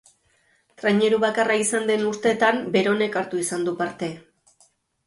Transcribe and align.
Traineru 0.81 1.19
bakarra 1.25 1.57
izan 1.65 1.85
den 1.91 2.09
urteetan 2.13 2.65
beronek 2.79 3.21
hartu 3.23 3.45
izan 3.47 3.71
du 3.71 3.77
parte. 3.85 4.15